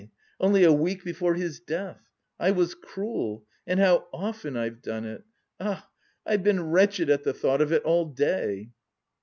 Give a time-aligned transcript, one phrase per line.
[0.39, 2.09] Only a week before his death.
[2.39, 3.45] I was cruel!
[3.67, 5.23] And how often I've done it!
[5.59, 5.87] Ah,
[6.25, 8.71] I've been wretched at the thought of it all day!"